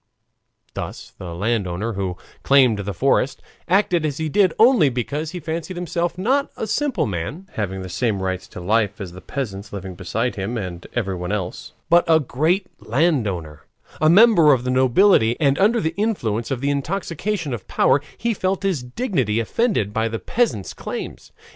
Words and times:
Thus 0.73 1.11
the 1.19 1.35
landowner, 1.35 1.93
who 1.93 2.17
claimed 2.41 2.79
the 2.79 2.91
forest, 2.95 3.39
acted 3.67 4.03
as 4.03 4.17
he 4.17 4.29
did 4.29 4.51
only 4.57 4.89
because 4.89 5.29
he 5.29 5.39
fancied 5.39 5.77
himself 5.77 6.17
not 6.17 6.49
a 6.57 6.65
simple 6.65 7.05
man, 7.05 7.47
having 7.53 7.83
the 7.83 7.87
same 7.87 8.19
rights 8.23 8.47
to 8.47 8.59
life 8.59 8.99
as 8.99 9.11
the 9.11 9.21
peasants 9.21 9.71
living 9.71 9.93
beside 9.93 10.37
him 10.37 10.57
and 10.57 10.87
everyone 10.95 11.31
else, 11.31 11.73
but 11.87 12.03
a 12.07 12.19
great 12.19 12.65
landowner, 12.79 13.61
a 14.01 14.09
member 14.09 14.53
of 14.53 14.63
the 14.63 14.71
nobility, 14.71 15.39
and 15.39 15.59
under 15.59 15.79
the 15.79 15.93
influence 15.97 16.49
of 16.49 16.61
the 16.61 16.71
intoxication 16.71 17.53
of 17.53 17.67
power 17.67 18.01
he 18.17 18.33
felt 18.33 18.63
his 18.63 18.81
dignity 18.81 19.39
offended 19.39 19.93
by 19.93 20.07
the 20.07 20.17
peasants' 20.17 20.73
claims. 20.73 21.31